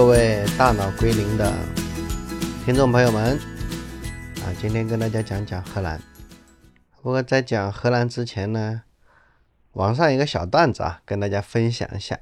[0.00, 1.52] 各位大脑归零的
[2.64, 3.38] 听众朋友们
[4.36, 6.00] 啊，今天跟大家讲讲荷兰。
[7.02, 8.80] 不过在讲荷兰之前呢，
[9.72, 12.18] 网上有个小段子啊，跟大家分享一下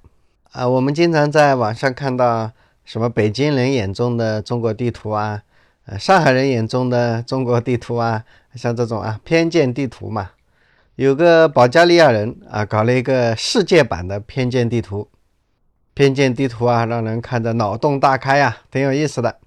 [0.51, 0.69] 啊。
[0.69, 2.51] 我们经常在网上看到
[2.85, 5.45] 什么北京人眼中的中国地图啊，
[5.87, 8.25] 呃，上海人眼中的中国地图啊，
[8.57, 10.31] 像这种啊偏见地图嘛。
[10.97, 15.09] 有个保加利亚人啊，搞了一个世界版的偏见地图。
[15.99, 19.41] 偏见地图啊，让人看着脑洞大开呀，挺有意思的。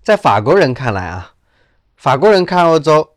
[0.00, 1.32] 在法国人看来啊，
[1.96, 3.16] 法国人看欧洲，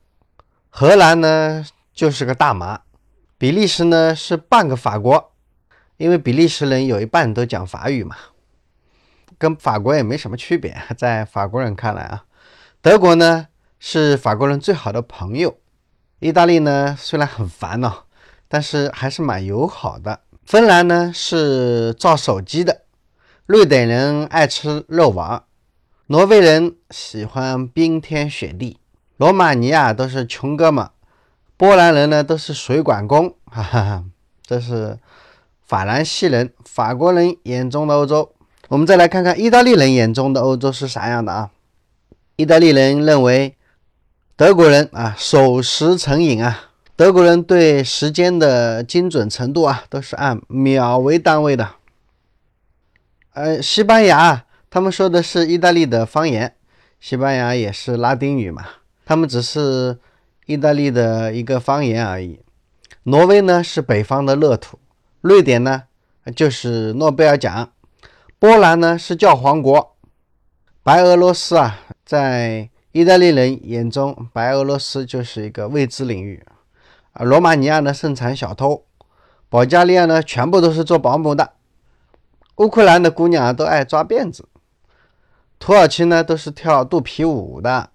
[0.71, 2.81] 荷兰呢就是个大麻，
[3.37, 5.31] 比利时呢是半个法国，
[5.97, 8.15] 因为比利时人有一半都讲法语嘛，
[9.37, 10.75] 跟法国也没什么区别。
[10.97, 12.25] 在法国人看来啊，
[12.81, 15.59] 德国呢是法国人最好的朋友，
[16.17, 18.07] 意大利呢虽然很烦恼，
[18.47, 20.21] 但是还是蛮友好的。
[20.45, 22.81] 芬兰呢是造手机的，
[23.47, 25.41] 瑞典人爱吃肉丸，
[26.05, 28.77] 挪威人喜欢冰天雪地，
[29.17, 30.87] 罗马尼亚都是穷哥们，
[31.57, 34.03] 波兰人呢都是水管工， 哈哈，
[34.45, 34.99] 这是
[35.65, 38.31] 法兰西人、法国人眼中的欧洲。
[38.67, 41.49] 我们再来看看意大利人眼中的欧洲是啥样的啊？
[42.35, 43.55] 意大利人认为
[44.35, 46.69] 德国人啊守时成瘾啊。
[46.97, 51.71] 德国人对时间的精准程度啊，都是按秒为单位的。
[53.33, 56.55] 呃，西班牙他们说的是意大利的方言，
[57.01, 58.65] 西班牙也是拉丁语嘛，
[59.05, 59.99] 他们只是
[60.45, 62.39] 意大利的一个方言而已。
[63.03, 64.79] 挪威呢是北方的乐土，
[65.19, 65.83] 瑞典呢
[66.33, 67.73] 就是诺贝尔奖，
[68.39, 69.97] 波兰呢是教皇国，
[70.81, 76.41] 白俄罗斯啊，在意大利人眼中，白俄罗斯就是一个未知领域。
[77.15, 78.83] 啊，罗马尼亚呢盛产小偷，
[79.47, 81.53] 保加利亚呢全部都是做保姆的，
[82.57, 84.49] 乌克兰的姑娘都爱抓辫子，
[85.57, 87.89] 土耳其呢都是跳肚皮舞的。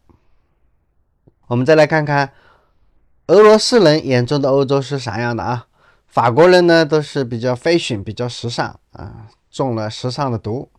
[1.49, 2.33] 我们再来看看
[3.27, 5.67] 俄罗斯人眼中的欧洲是啥样的啊？
[6.07, 10.71] 法国人呢都是比较 fashion，比较时尚啊，中了时尚的毒。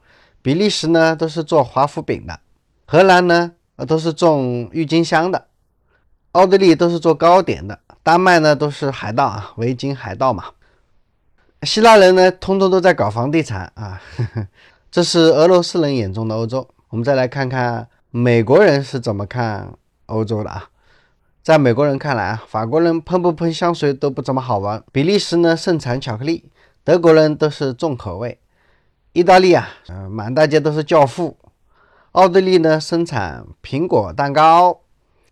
[0.42, 2.40] 比利时呢都是做华夫饼的，
[2.88, 3.52] 荷兰呢
[3.88, 5.46] 都是种郁金香的，
[6.32, 7.78] 奥地利都是做糕点的。
[8.04, 10.46] 丹麦呢都是海盗啊，维京海盗嘛。
[11.64, 14.02] 希腊人呢，通通都在搞房地产啊。
[14.90, 16.68] 这是俄罗斯人眼中的欧洲。
[16.90, 19.74] 我们再来看看美国人是怎么看
[20.08, 20.70] 欧洲的啊？
[21.44, 24.84] 在美国人看来啊，法国人喷不喷香水都不怎么好闻。
[24.92, 26.50] 比利时呢盛产巧克力，
[26.84, 28.40] 德国人都是重口味。
[29.14, 29.70] 意大利啊，
[30.10, 31.38] 满大街都是教父。
[32.14, 34.82] 奥地利呢生产苹果蛋糕。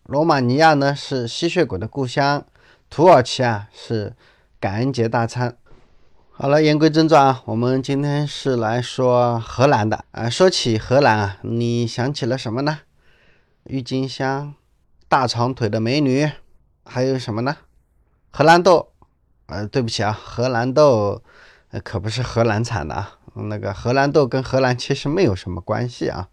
[0.04, 2.44] 罗马尼亚呢是吸血鬼的故乡。
[2.90, 4.16] 土耳其啊是
[4.58, 5.56] 感恩节大餐。
[6.32, 10.28] 好了，言归正传啊，我们今天是来说荷兰的啊。
[10.28, 12.80] 说起荷兰啊，你想起了什么呢？
[13.62, 14.56] 郁金香、
[15.06, 16.28] 大长腿的美女，
[16.84, 17.58] 还有什么呢？
[18.32, 18.90] 荷兰豆。
[19.46, 21.22] 呃，对不起啊，荷兰豆
[21.84, 23.18] 可不是荷兰产的啊。
[23.34, 26.28] 那个荷兰豆跟荷兰其实没有什么关系啊。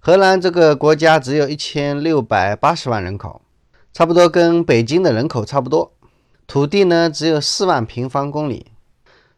[0.00, 3.42] 荷兰这个国家只有一千六百八十万人口。
[3.94, 5.92] 差不多跟北京的人口差不多，
[6.48, 8.72] 土地呢只有四万平方公里，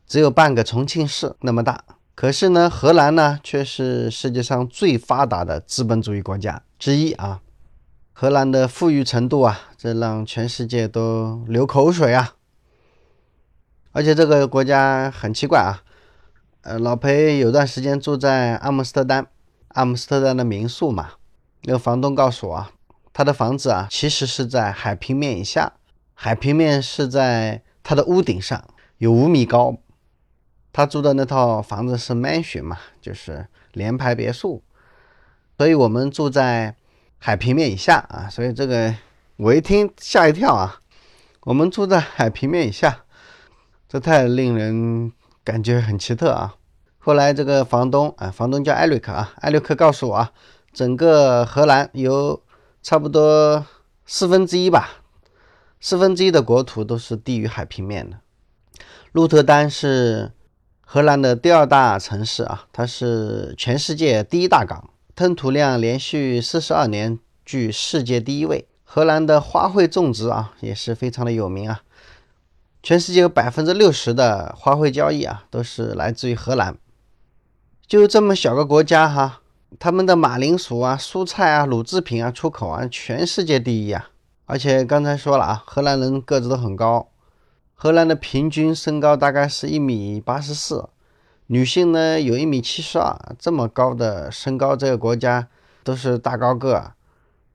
[0.07, 1.85] 只有半个重庆市那么大。
[2.15, 7.43] 可是呢，荷兰呢却是世界上最发达的资本主义国家之一啊。
[8.15, 12.33] 荷兰的富裕程度啊，这让全世界都流口水啊。
[13.93, 15.85] 而且这个国家很奇怪啊，
[16.63, 19.27] 呃，老裴有段时间住在阿姆斯特丹，
[19.69, 21.11] 阿姆斯特丹的民宿嘛，
[21.65, 22.71] 那个房东告诉我啊。
[23.17, 25.73] 他的房子啊，其实是在海平面以下，
[26.13, 28.63] 海平面是在他的屋顶上，
[28.99, 29.79] 有五米高。
[30.71, 34.63] 他住的那套房子是 mansion 嘛，就是联排别墅，
[35.57, 36.77] 所以我们住在
[37.17, 38.29] 海平面以下啊。
[38.29, 38.95] 所以这个
[39.37, 40.81] 我一听吓一跳啊，
[41.45, 43.05] 我们住在海平面以下，
[43.89, 45.11] 这太令人
[45.43, 46.57] 感觉很奇特啊。
[46.99, 50.33] 后来这个房东啊，房东叫艾瑞克啊，艾瑞克告诉我啊，
[50.71, 52.43] 整个荷兰有。
[52.87, 53.67] 差不多
[54.05, 55.03] 四分之一吧，
[55.81, 58.21] 四分之一的国土都是低于海平面的。
[59.11, 60.31] 鹿特丹是
[60.83, 68.69] 荷兰的第二大城市啊，它是全世界第一大港，吞吐量连续四十二年居世界第一位。
[68.85, 71.83] 荷兰的花卉种植啊也是非常的有名啊，
[72.85, 76.79] 全世界有百分之六十的花卉交易啊都是来自于荷兰。
[77.85, 79.41] 就这么小个国家哈。
[79.79, 84.11] 他们的马铃薯啊、蔬菜啊、乳制品啊出口啊，全世界第一啊！
[84.47, 87.09] 而且刚才说了啊，荷兰人个子都很高，
[87.75, 90.89] 荷兰的平均身高大概是一米八十四，
[91.47, 95.49] 女性呢有一米七十二，这么高的身高，这个国家
[95.83, 96.93] 都是大高个。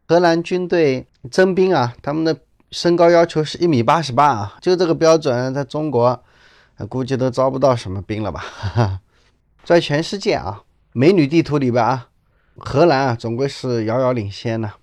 [0.07, 2.37] 荷兰军队征兵啊，他们的
[2.69, 6.21] 身高要求是一米八十八啊，就这个标准，在中国
[6.89, 8.43] 估计都招不到什么兵了吧？
[9.63, 12.09] 在全世界啊，美女地图里边啊，
[12.63, 14.73] 荷兰啊总归是遥遥领先呢。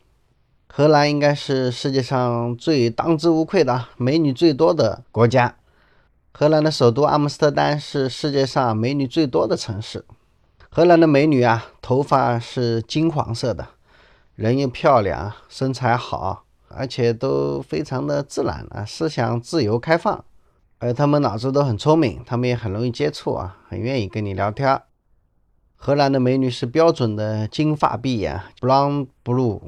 [0.67, 5.57] 荷兰应该是世界上最当之无愧的美女最多的国家。
[6.33, 10.05] 荷兰的首都阿姆斯特丹是世界上美女最多的城市。
[10.69, 13.69] 荷兰的美女啊，头发是金黄色的，
[14.35, 20.25] 人又漂亮，身材好，而且都非常的自然啊，思想自由开放，
[20.79, 24.83] 而他们脑子都很聪明，他们也很容易接触啊，很愿意跟你聊天。
[25.89, 29.59] 荷兰的美女是标准的金发碧眼，blonde blue。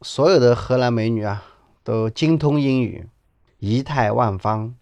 [0.00, 1.44] 所有的荷兰美女啊，
[1.84, 3.06] 都精通英语，
[3.58, 4.74] 仪态万方。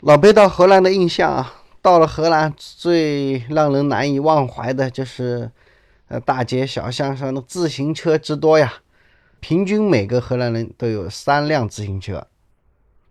[0.00, 1.52] 老贝到荷兰的印象啊，
[1.82, 5.50] 到了荷兰最让人难以忘怀的就是，
[6.08, 8.72] 呃，大街小巷上的自行车之多呀，
[9.38, 12.26] 平均每个荷兰人都有三辆自行车。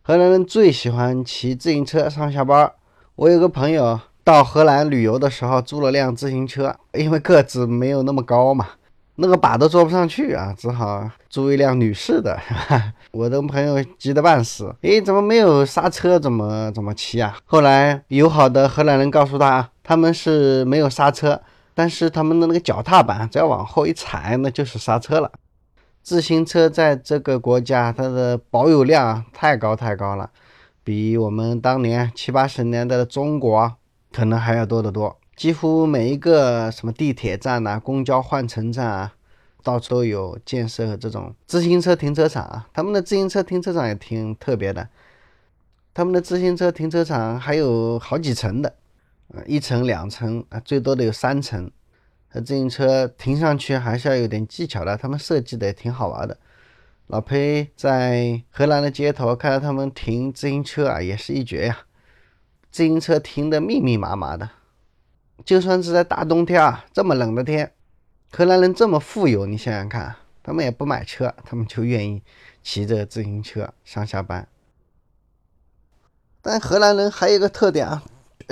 [0.02, 2.74] 荷兰人最喜欢骑自行车上下班。
[3.14, 8.68] 我有个朋友到荷兰旅游的时候租了辆自行车，因为个子没有那么高嘛。
[9.22, 12.40] 那个把都坐不上去啊，只好租一辆女士的。
[13.12, 16.18] 我的朋友急得半死，诶，怎么没有刹车？
[16.18, 17.36] 怎么怎么骑啊？
[17.44, 21.42] 后来友好的荷兰人告诉他，他们是没有刹车，
[21.74, 25.30] 但是他们的那个脚踏板只要往后一踩，那就是刹车了。
[26.02, 30.30] 自行车在这个国家，它的保有量太高太高了，
[30.82, 33.74] 比我们当年七八十年代的中国
[34.12, 35.18] 可能还要多得多。
[35.36, 39.14] 几乎每一个什么地铁站呐、公交换乘站啊，
[39.64, 42.68] 到处都有建设这种自行车停车场啊。
[42.74, 44.90] 他们的自行车停车场也挺特别的，
[45.94, 48.76] 他们的自行车停车场还有好几层的，
[49.46, 51.72] 一层、两层啊，最多的有三层。
[52.46, 56.38] 自行车停上去还是要有点技巧的，他们设计的也挺好玩的。
[57.08, 61.80] 老裴在荷兰的街头看到他们停自行车啊，也是一绝呀，
[62.72, 64.50] 自行车停的密密麻麻的。
[65.46, 67.74] 就算是在大冬天啊，这么冷的天，
[68.32, 72.22] 荷兰人这么富有，你想想看，他们也不买车，他们就愿意
[72.62, 74.48] 骑着自行车上下班。
[76.42, 78.04] 但荷兰人还有一个特点啊，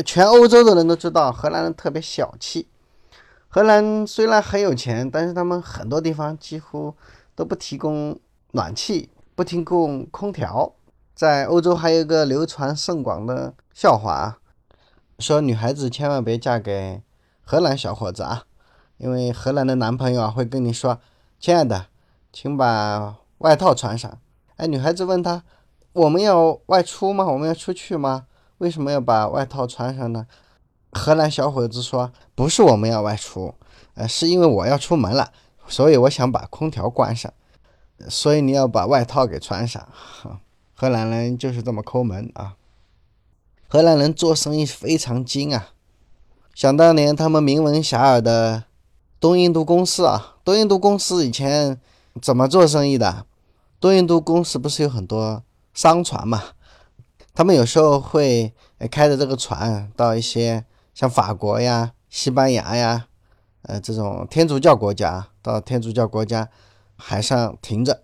[0.06, 2.68] 全欧洲的人都知道，荷兰人特别小气。
[3.50, 6.96] 荷兰虽然很有钱，但是他们很多地方几乎
[7.36, 8.18] 都不提供
[8.52, 10.74] 暖气，不提供空调。
[11.18, 14.38] 在欧洲还有一个流传甚广的笑话啊。
[15.18, 17.02] 说女孩子千万别嫁给
[17.42, 18.44] 荷兰小伙子啊，
[18.98, 21.00] 因为荷兰的男朋友啊会跟你说
[21.42, 21.88] ：“亲爱的，
[22.32, 24.20] 请把外套穿上。”
[24.58, 25.42] 哎，女孩子问他
[25.94, 27.26] ：“我们要外出吗？
[27.26, 28.28] 我们要出去吗？
[28.60, 30.28] 为什么要把外套穿上呢？”
[30.94, 33.56] 荷兰小伙子说：“不是我们要外出，
[33.96, 35.32] 呃，是因为我要出门了，
[35.68, 37.34] 所以我想把空调关上，
[38.08, 39.84] 所以你要把外套给穿上。”
[40.80, 42.56] 荷兰人就是这么抠门啊。
[43.68, 45.70] 荷兰人做生意非常精啊！
[46.54, 48.66] 想当年，他们名闻遐迩的
[49.20, 51.82] 东印度公司啊，东印度公司以前
[52.22, 53.26] 怎么做生意的？
[53.80, 55.42] 东印度公司不是有很多
[55.74, 56.44] 商船嘛？
[57.34, 58.54] 他们有时候会
[58.92, 63.08] 开着这个船到一些像法国呀、西班牙呀，
[63.64, 66.48] 呃，这种天主教国家，到天主教国家
[66.96, 68.04] 海上停着。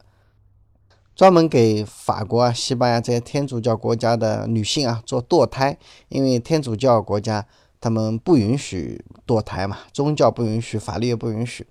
[1.16, 5.78] 专门给法国啊、西班牙这些天主教国家的女性啊做堕胎，
[6.10, 7.46] 因为天主教国家
[7.80, 11.68] 他们不允许堕胎嘛，宗教不允许，法律也不允许。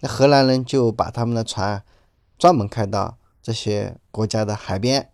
[0.00, 1.82] 那荷兰人就把他们的船
[2.38, 5.10] 专门开到这些国家的海边，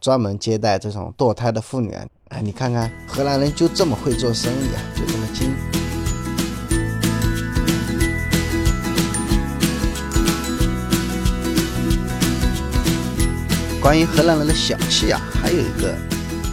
[0.00, 1.94] 专门接待这种堕胎的妇女。
[2.28, 5.77] 哎，你看看荷兰人就这么会做生意啊，就这么精。
[13.80, 15.94] 关于荷兰人的小气啊，还有一个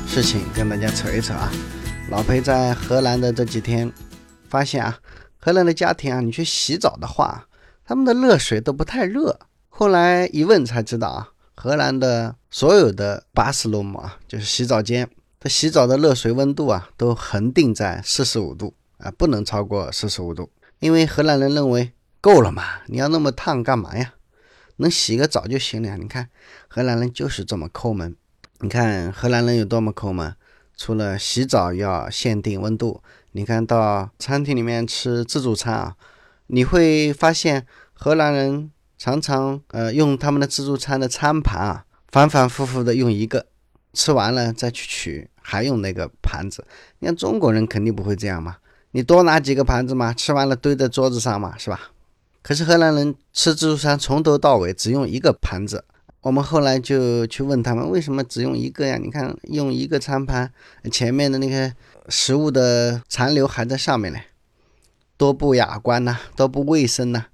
[0.08, 1.52] 事情跟大家扯一扯啊。
[2.10, 3.92] 老裴在荷兰的这几天
[4.48, 4.98] 发现啊，
[5.40, 7.48] 荷兰的家庭啊，你去洗澡的话，
[7.84, 9.40] 他们的热水都不太热。
[9.70, 21.92] 后来一问才知道啊，荷兰的所有的巴斯罗姆啊，就是洗澡间，它洗澡的热水温度啊，都恒定在四十五度啊，不能超过四十五度，因为荷兰人认为
[22.22, 24.14] 够了嘛，你要那么烫干嘛呀？
[24.78, 25.96] 能洗个澡就行了呀。
[25.98, 26.28] 你看，
[26.76, 28.14] 荷兰人就是这么抠门。
[28.60, 30.36] 你看荷兰人有多么抠门，
[30.76, 33.02] 除了洗澡要限定温度，
[33.32, 35.96] 你看到餐厅里面吃自助餐啊，
[36.48, 43.46] 你会发现荷兰人常常呃用他们的自助餐的餐盘啊，反反复复的用一个，
[43.94, 46.68] 吃完了再去取，还用那个盘子。
[47.00, 48.58] 你看中国人肯定不会这样嘛，
[48.92, 51.92] 你多拿几个盘子嘛，吃完了堆在桌子上嘛，是吧？
[52.42, 55.86] 可是荷兰人吃自助餐从头到尾只用一个盘子。
[56.26, 58.98] 我们后来就去问他们，为什么只用一个呀？
[58.98, 60.52] 你看用一个餐盘，
[60.92, 61.72] 前面的那个
[62.10, 64.18] 食物的残留还在上面呢，
[65.18, 67.28] 多不雅观呐，多不卫生呐。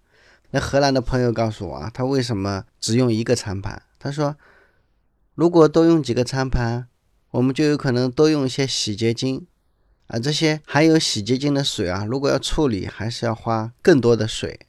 [0.49, 3.81] 那荷兰的朋友告诉我啊，他为什么只用一个餐盘？
[3.97, 4.35] 他说，
[5.35, 6.89] 如果多用几个餐盘，
[7.31, 9.47] 我们就有可能多用一些洗洁精，
[10.07, 14.67] 啊，这些含有洗洁精的水啊，如果要处理，还是要花更多的水，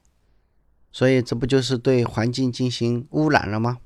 [0.92, 3.78] 所以这不就是对环境进行污染了吗？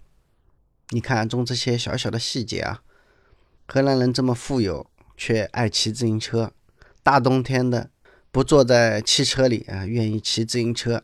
[0.91, 2.83] 你看中这些小小的细节啊，
[3.67, 6.53] 荷兰人这么富有，却爱骑自行车，
[7.03, 7.91] 大冬天的
[8.31, 11.03] 不坐在汽车里啊，愿意骑自行车。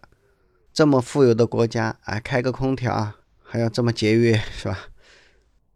[0.73, 4.79] 这么富有的国家啊，开个空调啊，还要这么节约，是吧？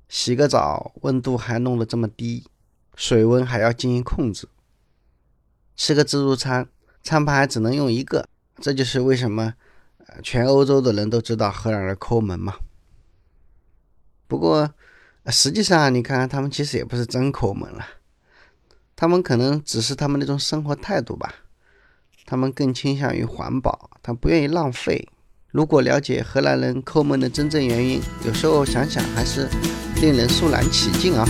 [0.09, 2.47] 洗个澡，温度还弄得这么低，
[2.95, 4.49] 水温还要进行控制。
[5.75, 6.69] 吃个自助餐，
[7.03, 8.29] 餐盘还只能用一个，
[8.61, 9.55] 这就是为什么
[10.23, 12.55] 全欧洲的人都知道荷兰人抠门嘛。
[14.27, 14.69] 不过
[15.27, 17.87] 实际上，你看他们其实也不是真抠门了，
[18.95, 21.35] 他们可能只是他们那种生活态度吧。
[22.25, 25.09] 他们更倾向于环保，他不愿意浪费。
[25.53, 29.49] 如果了解荷兰人抠门的真正原因，有时候想想还是
[30.03, 31.25] 令人肃然起敬啊。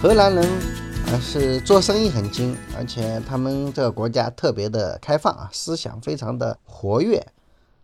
[0.00, 0.71] 荷兰人
[1.12, 7.26] 啊是做生意很精，而且他们这个国家特别的开放啊，思想非常的活跃。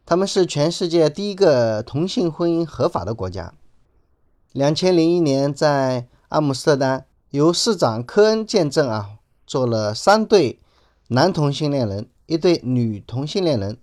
[0.07, 3.53] 他们是全世界第一个同性婚姻合法的国家。
[4.53, 9.11] 两千零一年，在阿姆斯特丹，由市长科恩见证啊，
[9.47, 10.59] 做了三对
[11.09, 13.77] 男同性恋人，一对女同性恋人，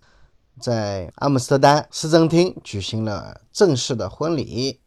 [0.60, 4.80] 在阿姆斯特丹市政厅举行了正式的婚礼。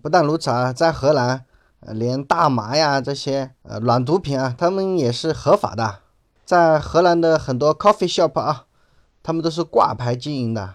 [0.00, 1.44] 不但如此啊，在荷兰，
[1.88, 6.00] 连大麻呀这些呃软毒品啊，他们也是合法的。
[6.44, 8.64] 在荷兰的很多 coffee shop 啊。
[9.24, 10.74] 他们都是挂牌经营的。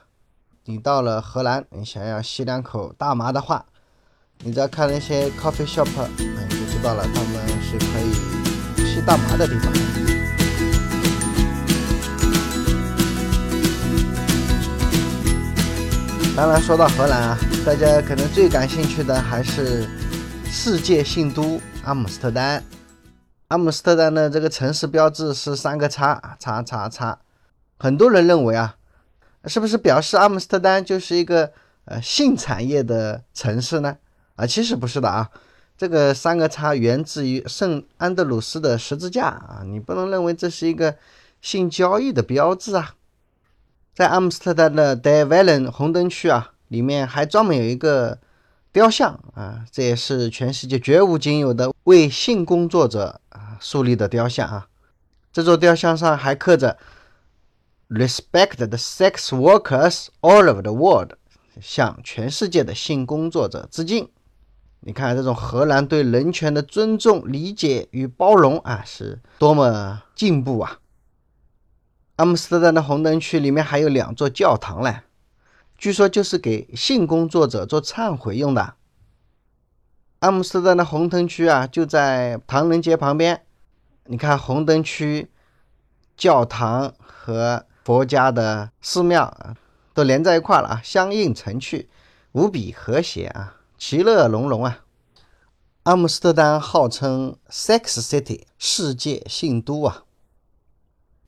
[0.63, 3.65] 你到了荷兰，你想要吸两口大麻的话，
[4.39, 5.85] 你只要看那些 coffee shop，
[6.17, 9.69] 你就知道了，他们是可以吸大麻的地方。
[16.37, 19.85] 当然，说到荷兰啊，大家可能最感兴趣的还是
[20.59, 22.61] 世界性都阿姆斯特丹。
[23.49, 27.19] 阿姆斯特丹的这个城市标志是三个叉，叉叉叉。
[27.77, 28.75] 很多人认为啊，
[29.45, 31.53] 是不是表示阿姆斯特丹就是一个
[31.85, 33.97] 呃性产业的城市呢？
[34.35, 35.29] 啊，其实不是的啊，
[35.77, 40.95] 这个三个叉源自于圣安德鲁斯的十字架啊，你不能认为这是一个
[41.39, 42.95] 性交易的标志啊。
[43.93, 48.17] 在阿姆斯特丹的 De v a l e n 红灯区啊，里面还专门有一个
[48.71, 54.67] 雕像啊，这也是全世界绝无仅有的为性工作者啊树立的雕像啊。
[55.31, 56.77] 这座雕像上还刻着。
[57.89, 61.13] Respect the sex workers all over the world，
[61.62, 64.09] 向全世界的性工作者致敬。
[64.81, 70.79] 你看这种荷兰对人权的尊重、理解与包容啊，是多么进步啊！
[72.17, 75.03] 阿姆斯特丹的红灯区里面还有两座教堂嘞，
[75.77, 78.74] 据说就是给性工作者做忏悔用的。
[80.19, 83.46] 阿姆斯特丹的红灯区啊，就在唐人街旁边。
[84.05, 85.29] 你看红灯区、
[86.15, 89.55] 教堂和佛家的寺庙啊，
[89.93, 91.88] 都连在一块了啊，相映成趣，
[92.31, 94.79] 无比和谐啊，其乐融融啊。
[95.84, 100.03] 阿姆斯特丹号称 “Sex City”，世界性都啊。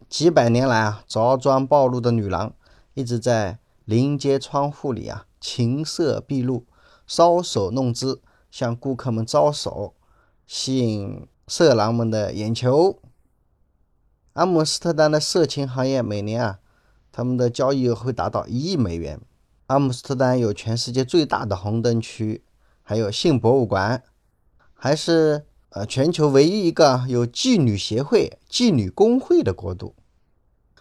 [0.09, 2.53] 几百年来啊，着装暴露的女郎
[2.95, 6.67] 一直在临街窗户里啊，琴瑟毕露，
[7.07, 9.95] 搔首弄姿，向顾客们招手，
[10.45, 12.99] 吸引色狼们的眼球。
[14.33, 16.59] 阿姆斯特丹的色情行业每年啊，
[17.11, 19.19] 他们的交易额会达到一亿美元。
[19.65, 22.43] 阿姆斯特丹有全世界最大的红灯区，
[22.83, 24.03] 还有性博物馆，
[24.75, 29.95] 还是呃全球唯一一个有妓女协会、妓女工会的国度。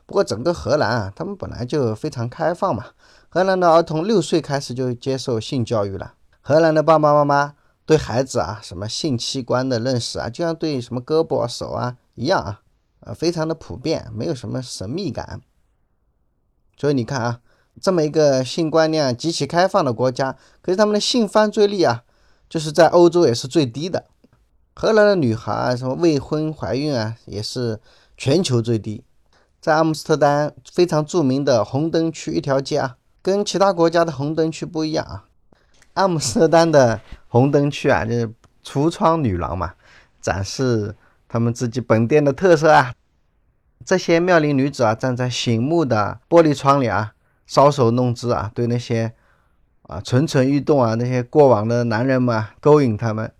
[0.09, 2.87] 不过整个荷兰啊，他们本来就非常开放嘛。
[3.29, 6.15] 荷兰的儿童六岁开始就接受性教育了。
[6.41, 12.63] 荷兰的爸爸妈妈对孩子啊，什么性器官的认识啊，就像对什么胳膊、手啊一样啊。
[13.01, 15.43] 呃，非常的普遍，没有什么神秘感。
[16.79, 17.41] 所以你看啊，
[17.79, 22.05] 这么一个性观念极其开放的国家，可是他们的性犯罪率啊，
[22.49, 24.07] 就是在欧洲也是最低的。
[24.75, 27.79] 荷兰的女孩啊什么未婚怀孕啊，也是
[28.17, 29.05] 全球最低。
[29.61, 35.25] 在阿姆斯特丹非常著名的红灯区一条街啊，跟其他国家的红灯区不一样啊。
[35.95, 38.33] 阿姆斯特丹的红灯区啊，就是
[38.65, 39.75] 橱窗女郎嘛，
[40.21, 40.95] 展示
[41.29, 42.95] 他们自己本店的特色啊。
[43.85, 47.15] 这些妙龄女子啊，站在醒目的玻璃窗里啊，
[47.49, 49.13] 搔首弄姿啊，对那些
[49.83, 53.33] 啊蠢蠢欲动啊那些过往的男人们啊勾引他们。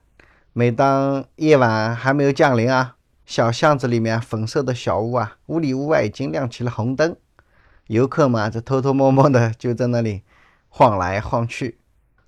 [0.53, 2.97] 每当夜晚还没有降临啊，
[3.29, 7.15] 小巷子里面粉色的小屋啊，屋里屋外已经亮起了红灯，
[7.89, 10.23] 游客们这偷偷摸摸的就在那里
[10.71, 11.79] 晃来晃去。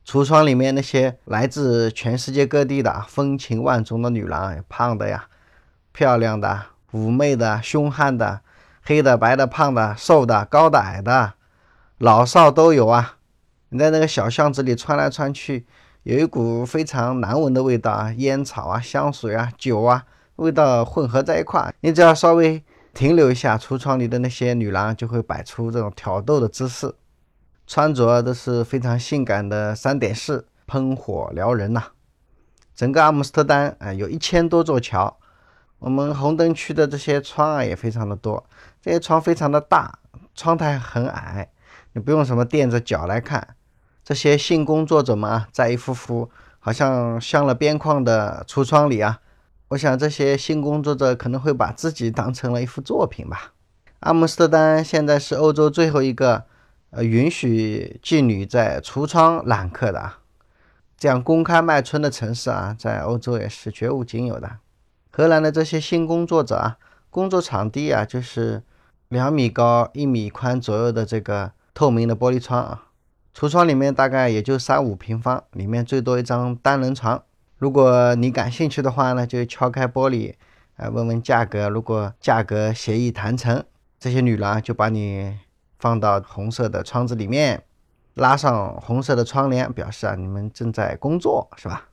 [0.05, 5.29] 橱窗里面那些来自全世界各地的风情万种的女郎，胖的呀，
[5.93, 8.43] 漂亮的、妩媚的、凶悍的、
[8.83, 11.33] 黑的、白的、胖的、瘦的、高的、矮的，
[11.97, 13.17] 老少都有啊！
[13.71, 15.67] 你在那个小巷子里穿来穿去，
[16.03, 20.05] 有一股非常难闻的味道啊，烟草啊、香水啊、酒啊，
[20.41, 21.73] 味道混合在一块。
[21.81, 22.63] 你只要稍微
[22.95, 26.95] 停留一下，橱窗里的那些女郎就会摆出这种挑逗的姿势。
[27.67, 31.83] 穿着都是非常性感的三点式，喷火撩人呐！
[32.75, 35.19] 整个阿姆斯特丹啊，有一千多座桥。
[35.79, 38.45] 我们红灯区的这些窗啊，也非常的多。
[38.83, 39.99] 这些窗非常的大，
[40.35, 41.51] 窗台很矮，
[41.93, 43.57] 你不用什么垫着脚来看。
[44.03, 46.29] 这些性工作者们啊，在一幅幅
[46.59, 49.21] 好像镶了边框的橱窗里啊，
[49.71, 53.55] 我想这些性工作者可能会把自己当成了一幅作品吧。
[54.01, 56.45] 阿姆斯特丹现在是欧洲最后一个。
[56.93, 60.15] 呃，允许妓女在橱窗揽客的，
[60.99, 64.57] 这样公开卖春的城市啊，在欧洲也是绝无仅有的。
[65.13, 68.65] 荷兰的这些性工作者啊，工作场地啊，就是
[69.07, 72.87] 两米高、一米宽左右的这个透明的玻璃窗啊，
[73.33, 77.23] 橱窗里面大概也就三五平方，里面最多一张单人床。
[77.61, 80.35] 如果你感兴趣的话呢，就敲开玻璃，
[80.75, 81.69] 啊，问问价格。
[81.69, 83.63] 如果价格协议谈成，
[84.01, 85.39] 这些女郎就把你。
[85.83, 87.65] 放到红色的窗子里面，
[88.13, 91.89] 拉上红色的窗帘，表示啊你们正在工作，是吧？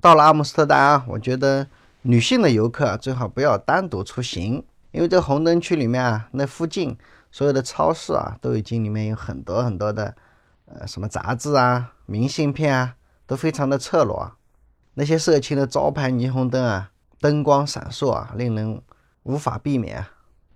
[0.00, 1.64] 到了阿姆斯特丹啊，我觉得
[2.02, 6.98] 女性的游客最好不要单独出行，因为这红灯区里面啊，那附近
[7.30, 10.12] 所有的超市啊，都已经里面有很多很多的
[10.66, 12.96] 呃什么杂志啊、明信片啊，
[13.28, 14.32] 都非常的赤裸。
[15.00, 18.82] 那些色情的招牌霓虹灯啊，灯光闪烁啊，令人
[19.22, 20.04] 无法避免。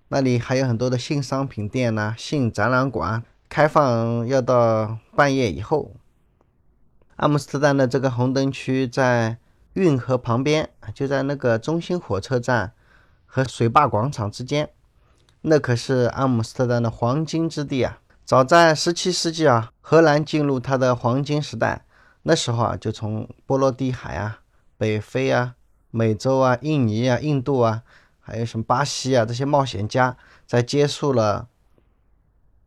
[0.08, 5.92] 那里还有很多的性商品店呐，性展览馆，开放要到半夜以后。
[7.16, 9.38] 阿姆斯特丹的这个红灯区在
[9.72, 12.74] 运河旁边，就在那个中心火车站
[13.24, 14.68] 和水坝广场之间，
[15.40, 18.00] 那可是阿姆斯特丹的黄金之地啊！
[18.26, 21.83] 早在17世纪啊，荷兰进入它的黄金时代，
[22.24, 24.40] 那时候啊，就从波罗的海啊、
[24.76, 25.54] 北非啊、
[25.90, 27.82] 美洲啊、印尼啊、印度啊。
[28.26, 29.26] 还有什么巴西啊？
[29.26, 31.46] 这些冒险家在结束了，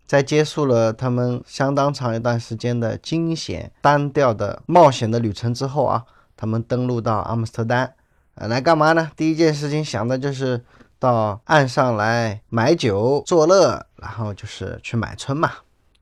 [0.06, 7.96] 在结束了他们相当长一段时间的惊险单调的冒险的旅程之后啊，他们登陆到阿姆斯特丹，
[8.36, 9.12] 呃，来干嘛呢？
[9.16, 10.64] 第一件事情想的就是
[11.00, 15.52] 到岸上来买酒作乐，然后就是去买春嘛。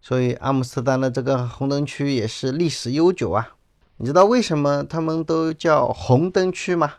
[0.08, 3.56] 所以阿姆斯特丹的这个红灯区也是历史悠久啊。
[3.98, 6.94] 你知道为什么他们都叫红灯区吗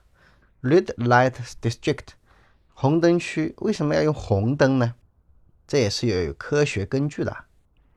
[0.61, 2.09] ？Red Light District。
[2.75, 4.95] 红灯区为什么要用红灯呢？
[5.69, 7.45] 这也是有科学根据的。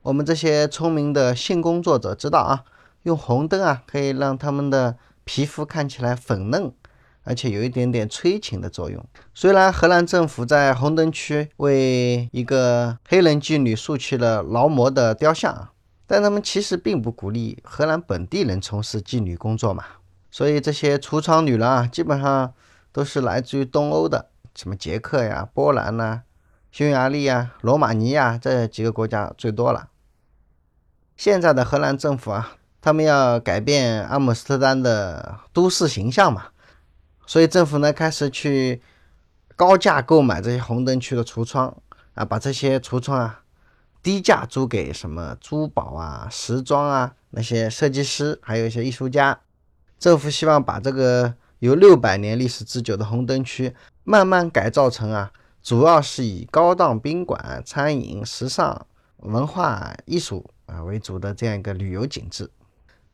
[0.03, 2.63] 我们这些聪明的性工作者知道啊，
[3.01, 6.71] 用红灯啊可以让他们的皮肤看起来粉嫩，
[7.23, 9.03] 而且有一点点催情的作用。
[9.33, 15.69] 虽然荷兰政府在红灯区为一个黑人妓女竖起了劳模的雕像，
[16.07, 19.83] 但他们其实并不鼓励荷兰本地人从事妓女工作嘛。
[20.31, 22.53] 所以这些橱窗女郎啊，基本上
[22.91, 24.29] 都是来自于东欧的。
[24.55, 26.23] 什么捷克呀、波兰呐、
[26.71, 29.89] 匈牙利呀、罗马尼亚这几个国家最多了。
[31.15, 36.47] 现在的荷兰政府啊，他们要改变阿姆斯特丹的都市形象嘛，
[37.29, 38.81] 所以政府呢开始去
[39.55, 41.77] 高价购买这些红灯区的橱窗
[42.15, 43.43] 啊，把这些橱窗啊
[44.01, 49.39] 低价租给什么珠宝啊、时装啊那些设计师，还有一些艺术家。
[49.99, 53.75] 政府希望把这个有六百年历史之久的红灯区。
[54.03, 58.87] 慢慢改造成啊，主要是以高档宾馆、餐饮、时尚、
[59.17, 62.49] 文化艺术啊为主的这样一个旅游景致。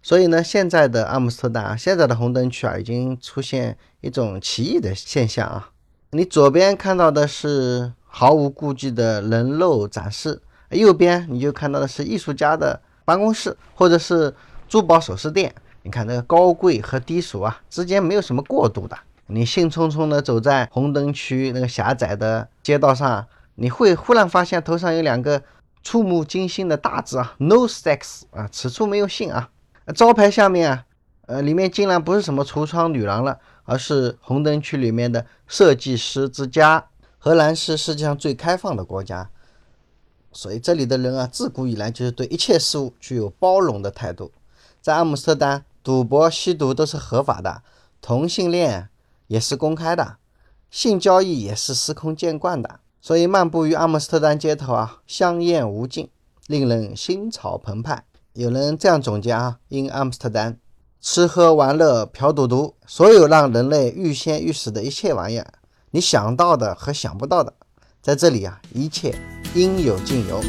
[0.06, 5.72] 所以呢，现在的阿姆斯特丹啊，现在的红灯区啊，已经出现一种奇异的现象啊。
[6.12, 10.40] 你左边看到的是毫无顾忌的人肉展示，
[10.70, 14.32] 右边你就看到的是艺术家的办公室或者是
[14.70, 15.52] 珠宝首饰店。
[15.82, 18.96] 你看那个高贵和低俗啊之间没有什么过渡的。
[19.26, 25.42] 你兴冲冲地走在红灯区那个狭窄的街道上，你会忽然发现头上有两个
[25.82, 29.50] 触目惊心的大字啊，No sex 啊，此处没有性啊。
[29.94, 30.86] 招牌下面啊，
[31.28, 36.88] 呃，里面竟然不是什么橱窗女郎了，而是红灯区里面的设计师之家。
[37.18, 39.30] 荷兰是世界上最开放的国家，
[40.32, 44.32] 所以这里的人啊，自古以来就是对一切事物具有包容的态度。
[44.80, 47.64] 在阿姆斯特丹，赌博、吸毒都是合法的，
[48.00, 48.90] 同性恋
[49.26, 50.18] 也是公开的，
[50.70, 52.80] 性交易也是司空见惯的。
[53.02, 56.10] 所以漫步于阿姆斯特丹街头啊，香艳无尽，
[56.46, 58.04] 令人心潮澎湃。
[58.36, 60.58] 有人这样总结啊：In Amsterdam，
[61.00, 65.48] 吃喝玩乐、嫖赌毒，所有让人类欲仙欲死的一切玩意儿，
[65.92, 67.54] 你想到的和想不到的，
[68.02, 69.16] 在这里啊，一切
[69.54, 70.42] 应有尽有。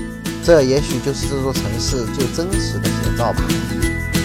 [0.44, 4.15] 这也许就是这座城市最真实的写照吧。